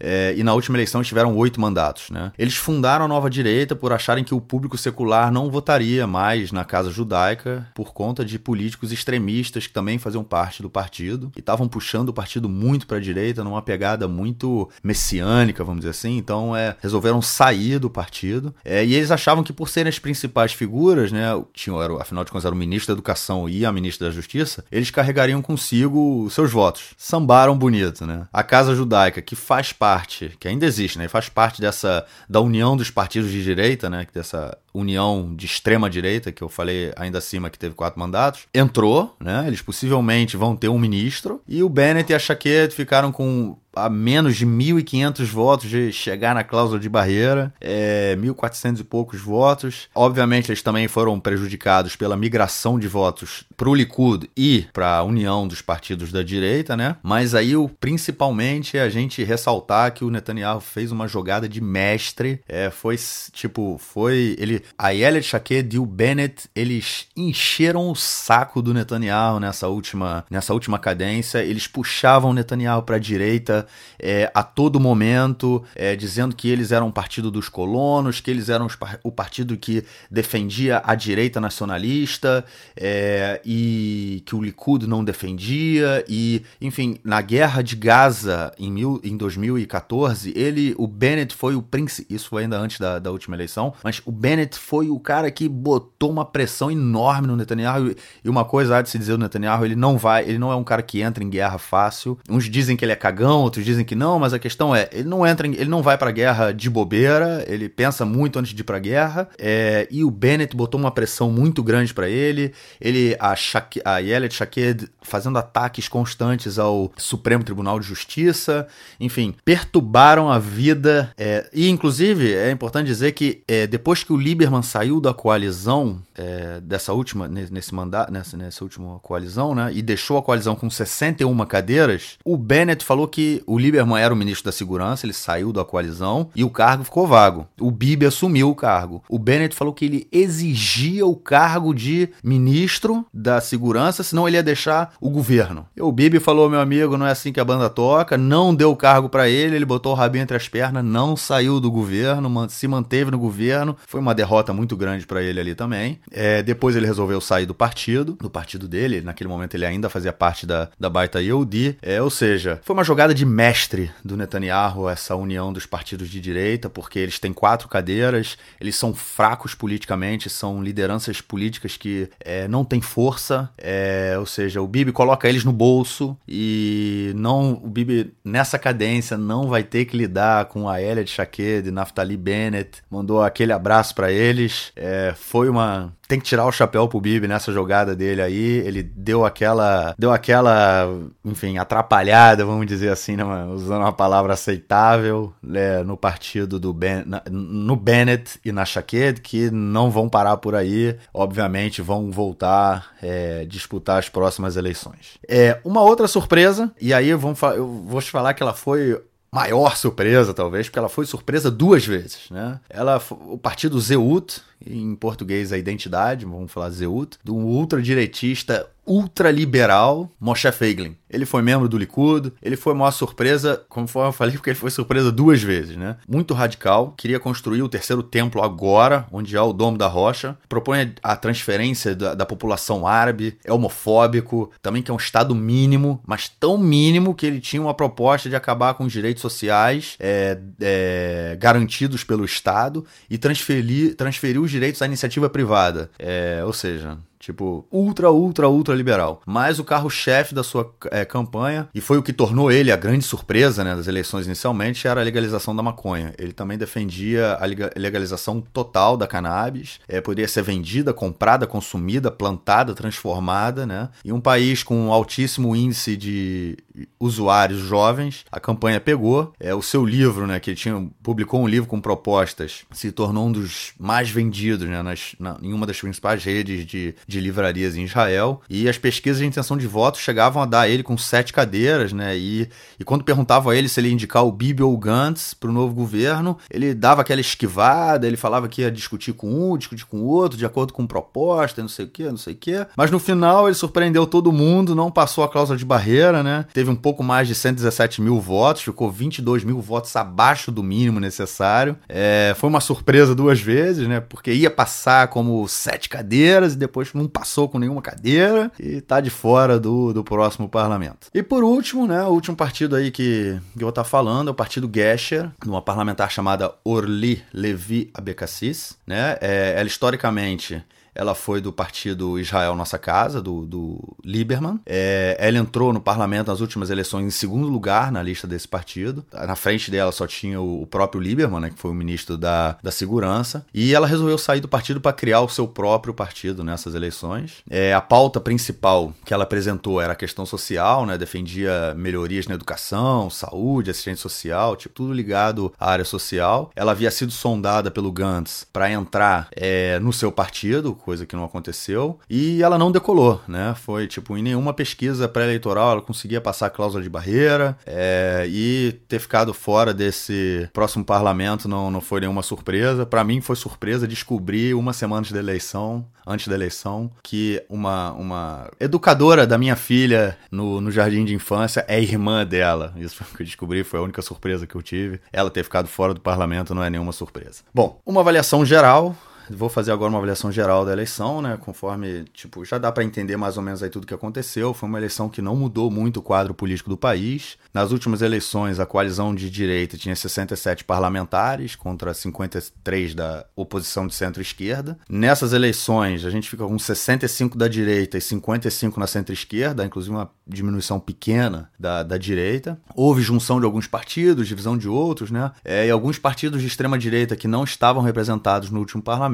[0.00, 2.10] é, e na última eleição tiveram oito mandatos.
[2.10, 2.32] Né?
[2.38, 6.64] Eles fundaram a nova direita por acharem que o público secular não votaria mais na
[6.64, 11.68] casa judaica por conta de políticos extremistas que também faziam parte do partido e estavam
[11.68, 16.16] puxando o partido muito para a direita numa pegada muito messiânica, vamos dizer assim.
[16.16, 20.52] Então, é, resolveram sair do partido é, e eles achavam que por serem as principais
[20.52, 24.08] figuras, né, tinham, era, afinal de contas, era o ministro da Educação e a ministra
[24.08, 26.94] da Justiça, eles carregariam consigo seus votos.
[26.96, 28.26] Sambaram bonito, né?
[28.32, 28.91] A casa judaica,
[29.24, 31.08] que faz parte, que ainda existe, né?
[31.08, 34.06] Faz parte dessa da união dos partidos de direita, né?
[34.12, 39.14] Dessa união de extrema direita que eu falei ainda acima que teve quatro mandatos, entrou,
[39.20, 39.44] né?
[39.46, 43.88] Eles possivelmente vão ter um ministro e o Bennett e a Chaquet ficaram com a
[43.88, 49.88] menos de 1.500 votos de chegar na cláusula de barreira, é, 1.400 e poucos votos.
[49.94, 55.02] Obviamente, eles também foram prejudicados pela migração de votos para o Likud e para a
[55.02, 56.96] união dos partidos da direita, né?
[57.02, 62.40] Mas aí, principalmente, a gente ressaltar que o Netanyahu fez uma jogada de mestre.
[62.48, 62.96] É, foi
[63.32, 69.40] tipo, foi ele, a Yelet Shaked e o Bennett, eles encheram o saco do Netanyahu
[69.40, 71.38] nessa última, nessa última cadência.
[71.38, 73.61] Eles puxavam o Netanyahu para a direita
[73.98, 78.48] é, a todo momento, é, dizendo que eles eram o partido dos colonos, que eles
[78.48, 78.66] eram
[79.02, 82.44] o partido que defendia a direita nacionalista
[82.76, 86.04] é, e que o Likud não defendia.
[86.08, 91.62] E, enfim, na guerra de Gaza em, mil, em 2014, ele, o Bennett foi o
[91.62, 92.12] príncipe.
[92.14, 95.48] Isso foi ainda antes da, da última eleição, mas o Bennett foi o cara que
[95.48, 97.94] botou uma pressão enorme no Netanyahu.
[98.24, 100.56] E uma coisa há de se dizer do Netanyahu, ele não vai, ele não é
[100.56, 102.18] um cara que entra em guerra fácil.
[102.28, 105.08] Uns dizem que ele é cagão, outros dizem que não, mas a questão é, ele
[105.08, 108.60] não entra, em, ele não vai pra guerra de bobeira, ele pensa muito antes de
[108.62, 113.14] ir pra guerra, é, e o Bennett botou uma pressão muito grande para ele, ele,
[113.20, 118.66] a, Shak, a Yelet Shaked fazendo ataques constantes ao Supremo Tribunal de Justiça,
[118.98, 124.16] enfim, perturbaram a vida, é, e inclusive é importante dizer que é, depois que o
[124.16, 129.82] Lieberman saiu da coalizão, é, dessa última, nesse mandato, nessa, nessa última coalizão, né, e
[129.82, 134.46] deixou a coalizão com 61 cadeiras, o Bennett falou que o Lieberman era o ministro
[134.46, 137.46] da Segurança, ele saiu da coalizão e o cargo ficou vago.
[137.60, 139.02] O Bibi assumiu o cargo.
[139.08, 144.42] O Bennett falou que ele exigia o cargo de ministro da Segurança, senão ele ia
[144.42, 145.66] deixar o governo.
[145.76, 148.70] E o Bibi falou, meu amigo, não é assim que a banda toca, não deu
[148.70, 152.46] o cargo para ele, ele botou o rabinho entre as pernas, não saiu do governo,
[152.48, 153.76] se manteve no governo.
[153.86, 156.00] Foi uma derrota muito grande para ele ali também.
[156.10, 160.12] É, depois ele resolveu sair do partido, do partido dele, naquele momento ele ainda fazia
[160.12, 164.88] parte da, da Baita Yehudi, é, ou seja, foi uma jogada de mestre do Netanyahu
[164.88, 170.28] essa união dos partidos de direita, porque eles têm quatro cadeiras, eles são fracos politicamente,
[170.28, 175.44] são lideranças políticas que é, não têm força, é, ou seja, o Bibi coloca eles
[175.44, 180.80] no bolso e não o Bibi nessa cadência não vai ter que lidar com a
[180.80, 186.26] Elia de Shaked, Naftali Bennett, mandou aquele abraço para eles, é, foi uma tem que
[186.26, 188.58] tirar o chapéu pro Bibi nessa jogada dele aí.
[188.66, 190.86] Ele deu aquela, deu aquela,
[191.24, 197.02] enfim, atrapalhada, vamos dizer assim, né, usando uma palavra aceitável, né, no partido do ben,
[197.30, 200.98] no Bennett e na Shaqued, que não vão parar por aí.
[201.14, 205.18] Obviamente vão voltar é, disputar as próximas eleições.
[205.26, 209.00] É uma outra surpresa e aí eu vou, eu vou te falar que ela foi
[209.34, 212.60] maior surpresa, talvez, porque ela foi surpresa duas vezes, né?
[212.68, 220.50] Ela, o partido Zeut, em português a identidade, vamos falar Zeut, do ultradireitista ultraliberal Moshe
[220.50, 220.96] Feiglin.
[221.08, 224.70] Ele foi membro do Likud, ele foi uma surpresa, como eu falei, porque ele foi
[224.70, 225.96] surpresa duas vezes, né?
[226.08, 230.94] Muito radical, queria construir o terceiro templo agora, onde há o Domo da Rocha, propõe
[231.02, 236.28] a transferência da, da população árabe, é homofóbico, também que é um Estado mínimo, mas
[236.28, 241.36] tão mínimo que ele tinha uma proposta de acabar com os direitos sociais é, é,
[241.38, 245.90] garantidos pelo Estado e transferir, transferir os direitos à iniciativa privada.
[245.98, 249.22] É, ou seja, Tipo, ultra, ultra, ultra liberal.
[249.24, 253.04] Mas o carro-chefe da sua é, campanha, e foi o que tornou ele a grande
[253.04, 256.12] surpresa né, das eleições inicialmente, era a legalização da maconha.
[256.18, 257.46] Ele também defendia a
[257.78, 259.78] legalização total da cannabis.
[259.86, 263.88] É, poderia ser vendida, comprada, consumida, plantada, transformada, né?
[264.04, 266.56] Em um país com um altíssimo índice de
[266.98, 269.32] usuários jovens, a campanha pegou.
[269.38, 273.28] É, o seu livro, né, que ele tinha, publicou um livro com propostas, se tornou
[273.28, 277.76] um dos mais vendidos né, nas, na, em uma das principais redes de de livrarias
[277.76, 278.40] em Israel.
[278.48, 282.16] E as pesquisas de intenção de voto chegavam a dar ele com sete cadeiras, né?
[282.16, 282.48] E,
[282.78, 285.50] e quando perguntavam a ele se ele ia indicar o Bibi ou o Gantz para
[285.50, 289.86] o novo governo, ele dava aquela esquivada, ele falava que ia discutir com um, discutir
[289.86, 292.66] com o outro, de acordo com proposta, não sei o que, não sei o que.
[292.76, 296.46] Mas no final ele surpreendeu todo mundo, não passou a cláusula de barreira, né?
[296.52, 301.00] Teve um pouco mais de 117 mil votos, ficou 22 mil votos abaixo do mínimo
[301.00, 301.76] necessário.
[301.88, 304.00] É, foi uma surpresa duas vezes, né?
[304.00, 309.00] Porque ia passar como sete cadeiras e depois não passou com nenhuma cadeira e tá
[309.00, 311.08] de fora do, do próximo parlamento.
[311.14, 314.28] E por último, né, o último partido aí que, que eu vou estar tá falando
[314.28, 319.16] é o partido Gesher, uma parlamentar chamada Orly Levi Abekassis, né?
[319.20, 320.62] É, ela historicamente
[320.94, 324.60] ela foi do partido Israel Nossa Casa, do, do Lieberman.
[324.66, 329.04] É, ela entrou no parlamento nas últimas eleições em segundo lugar na lista desse partido.
[329.12, 332.70] Na frente dela só tinha o, próprio Lieberman, né, que foi o ministro da, da
[332.70, 333.44] Segurança.
[333.52, 337.42] E ela resolveu sair do partido para criar o seu próprio partido nessas eleições.
[337.48, 342.34] É, a pauta principal que ela apresentou era a questão social, né, defendia melhorias na
[342.34, 346.50] educação, saúde, assistência social, tipo, tudo ligado à área social.
[346.54, 351.24] Ela havia sido sondada pelo Gantz para entrar é, no seu partido, coisa que não
[351.24, 353.54] aconteceu, e ela não decolou, né?
[353.56, 358.72] Foi tipo, em nenhuma pesquisa pré-eleitoral ela conseguia passar a cláusula de barreira, é, e
[358.88, 362.84] ter ficado fora desse próximo parlamento não, não foi nenhuma surpresa.
[362.84, 367.92] Para mim foi surpresa descobrir uma semana antes da eleição, antes da eleição, que uma,
[367.92, 372.72] uma educadora da minha filha no, no jardim de infância é irmã dela.
[372.76, 375.00] Isso foi o que eu descobri, foi a única surpresa que eu tive.
[375.12, 377.42] Ela ter ficado fora do parlamento não é nenhuma surpresa.
[377.54, 378.94] Bom, uma avaliação geral
[379.30, 381.38] Vou fazer agora uma avaliação geral da eleição, né?
[381.40, 384.52] Conforme, tipo, já dá para entender mais ou menos aí tudo que aconteceu.
[384.52, 387.36] Foi uma eleição que não mudou muito o quadro político do país.
[387.52, 393.94] Nas últimas eleições, a coalizão de direita tinha 67 parlamentares contra 53 da oposição de
[393.94, 394.78] centro-esquerda.
[394.88, 400.10] Nessas eleições, a gente fica com 65 da direita e 55 na centro-esquerda, inclusive uma
[400.26, 402.58] diminuição pequena da, da direita.
[402.74, 405.30] Houve junção de alguns partidos, divisão de outros, né?
[405.44, 409.11] É, e alguns partidos de extrema-direita que não estavam representados no último parlamento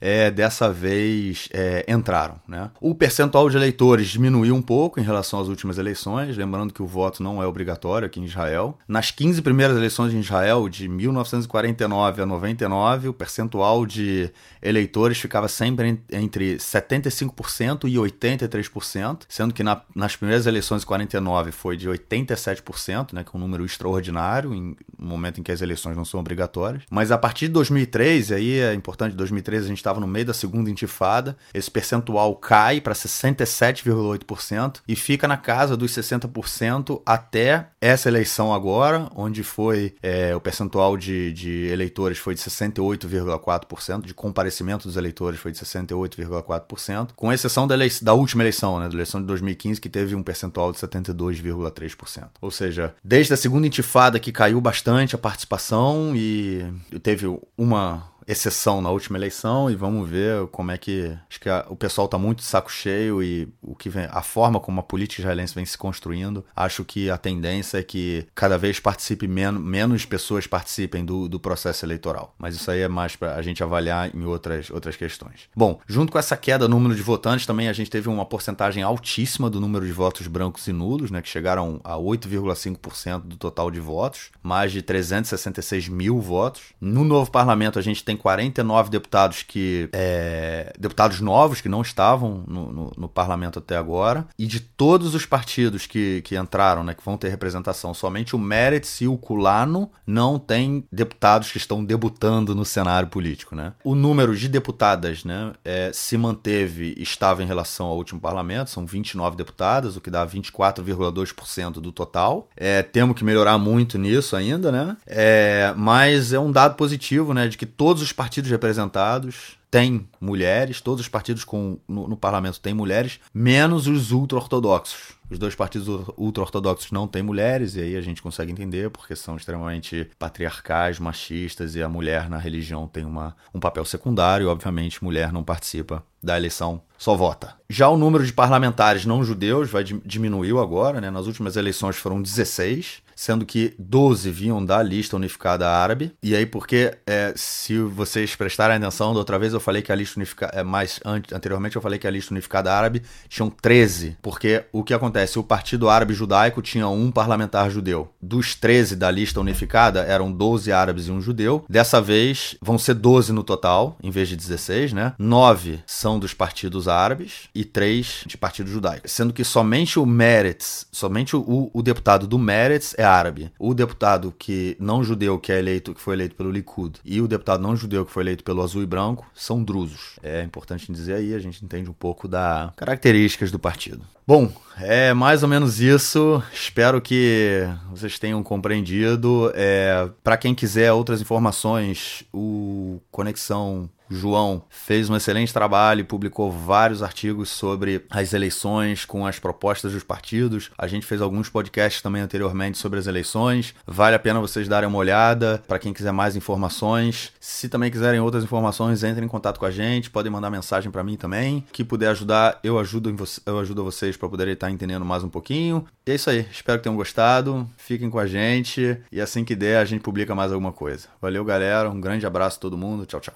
[0.00, 2.36] é, dessa vez é, entraram.
[2.46, 2.70] Né?
[2.80, 6.86] O percentual de eleitores diminuiu um pouco em relação às últimas eleições, lembrando que o
[6.86, 8.78] voto não é obrigatório aqui em Israel.
[8.88, 14.30] Nas 15 primeiras eleições em Israel, de 1949 a 99, o percentual de
[14.62, 21.52] eleitores ficava sempre entre 75% e 83%, sendo que na, nas primeiras eleições de 49
[21.52, 25.60] foi de 87%, né, que é um número extraordinário, em, no momento em que as
[25.60, 26.82] eleições não são obrigatórias.
[26.90, 30.06] Mas a partir de 2003, e aí é importante, 2003 2013 a gente estava no
[30.06, 37.02] meio da segunda intifada, esse percentual cai para 67,8% e fica na casa dos 60%
[37.04, 44.02] até essa eleição agora, onde foi é, o percentual de, de eleitores foi de 68,4%,
[44.02, 48.94] de comparecimento dos eleitores foi de 68,4%, com exceção da, da última eleição, né, da
[48.94, 52.28] eleição de 2015, que teve um percentual de 72,3%.
[52.40, 56.64] Ou seja, desde a segunda intifada que caiu bastante a participação e
[57.02, 61.64] teve uma exceção na última eleição e vamos ver como é que acho que a,
[61.68, 64.82] o pessoal está muito de saco cheio e o que vem, a forma como a
[64.82, 70.04] política israelense vem se construindo, acho que a tendência é que cada vez participe menos,
[70.04, 72.34] pessoas participem do, do processo eleitoral.
[72.38, 75.48] Mas isso aí é mais para a gente avaliar em outras, outras questões.
[75.54, 78.82] Bom, junto com essa queda no número de votantes, também a gente teve uma porcentagem
[78.82, 83.70] altíssima do número de votos brancos e nulos, né, que chegaram a 8,5% do total
[83.70, 86.62] de votos, mais de 366 mil votos.
[86.80, 89.88] No novo parlamento a gente tem tem 49 deputados que.
[89.92, 94.26] É, deputados novos que não estavam no, no, no, parlamento até agora.
[94.38, 98.38] E de todos os partidos que, que entraram, né, que vão ter representação, somente o
[98.38, 103.54] Meretz e o Culano não têm deputados que estão debutando no cenário político.
[103.54, 103.72] Né?
[103.84, 108.86] O número de deputadas né, é, se manteve estável em relação ao último parlamento, são
[108.86, 112.48] 29 deputadas, o que dá 24,2% do total.
[112.56, 114.96] É, temos que melhorar muito nisso ainda, né?
[115.06, 120.80] É, mas é um dado positivo, né, de que todos os partidos representados têm mulheres,
[120.80, 125.14] todos os partidos com, no, no parlamento têm mulheres, menos os ultra-ortodoxos.
[125.28, 129.36] Os dois partidos ultra-ortodoxos não têm mulheres, e aí a gente consegue entender, porque são
[129.36, 135.02] extremamente patriarcais, machistas, e a mulher na religião tem uma, um papel secundário, e obviamente
[135.02, 137.54] mulher não participa da eleição, só vota.
[137.68, 141.10] Já o número de parlamentares não judeus vai diminuiu agora, né?
[141.10, 146.12] Nas últimas eleições foram 16, sendo que 12 vinham da lista unificada árabe.
[146.22, 149.94] E aí, porque é, se vocês prestarem atenção, da outra vez eu falei que a
[149.94, 150.58] lista unificada.
[150.58, 154.16] É, mais anteriormente eu falei que a lista unificada árabe tinham 13.
[154.20, 155.15] Porque o que acontece?
[155.36, 158.12] O Partido Árabe Judaico tinha um parlamentar judeu.
[158.20, 161.64] Dos 13 da lista unificada, eram 12 árabes e um judeu.
[161.68, 165.14] Dessa vez vão ser 12 no total, em vez de 16, né?
[165.18, 169.08] 9 são dos partidos árabes e três de partido judaico.
[169.08, 173.50] Sendo que somente o Meretz, somente o, o deputado do Meretz é árabe.
[173.58, 177.28] O deputado que não judeu que é eleito, que foi eleito pelo Likud, e o
[177.28, 180.18] deputado não judeu que foi eleito pelo Azul e Branco são drusos.
[180.22, 184.02] É importante dizer aí, a gente entende um pouco das características do partido.
[184.28, 186.42] Bom, é mais ou menos isso.
[186.52, 189.52] Espero que vocês tenham compreendido.
[189.54, 196.50] É, Para quem quiser outras informações, o Conexão João fez um excelente trabalho e publicou
[196.50, 200.70] vários artigos sobre as eleições com as propostas dos partidos.
[200.76, 203.74] A gente fez alguns podcasts também anteriormente sobre as eleições.
[203.86, 207.32] Vale a pena vocês darem uma olhada para quem quiser mais informações.
[207.40, 211.04] Se também quiserem outras informações, entrem em contato com a gente, podem mandar mensagem para
[211.04, 211.64] mim também.
[211.72, 215.86] Que puder ajudar, eu ajudo, eu ajudo vocês para poderem estar entendendo mais um pouquinho.
[216.06, 216.46] E é isso aí.
[216.50, 217.68] Espero que tenham gostado.
[217.76, 221.08] Fiquem com a gente e assim que der a gente publica mais alguma coisa.
[221.20, 221.90] Valeu, galera.
[221.90, 223.06] Um grande abraço a todo mundo.
[223.06, 223.34] Tchau, tchau.